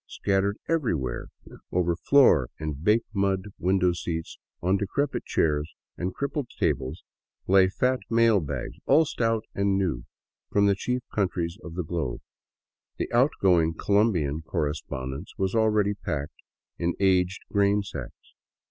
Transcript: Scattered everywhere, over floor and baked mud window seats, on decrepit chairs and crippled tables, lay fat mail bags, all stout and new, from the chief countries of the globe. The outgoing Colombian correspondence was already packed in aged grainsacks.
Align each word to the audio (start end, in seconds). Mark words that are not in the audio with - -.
Scattered 0.07 0.57
everywhere, 0.67 1.27
over 1.71 1.95
floor 1.95 2.49
and 2.57 2.83
baked 2.83 3.13
mud 3.13 3.49
window 3.59 3.93
seats, 3.93 4.39
on 4.59 4.75
decrepit 4.77 5.25
chairs 5.25 5.75
and 5.95 6.11
crippled 6.11 6.47
tables, 6.59 7.03
lay 7.45 7.69
fat 7.69 7.99
mail 8.09 8.39
bags, 8.39 8.73
all 8.87 9.05
stout 9.05 9.45
and 9.53 9.77
new, 9.77 10.05
from 10.51 10.65
the 10.65 10.73
chief 10.73 11.03
countries 11.13 11.59
of 11.63 11.75
the 11.75 11.83
globe. 11.83 12.21
The 12.97 13.11
outgoing 13.13 13.75
Colombian 13.75 14.41
correspondence 14.41 15.33
was 15.37 15.53
already 15.53 15.93
packed 15.93 16.41
in 16.79 16.95
aged 16.99 17.41
grainsacks. 17.51 18.33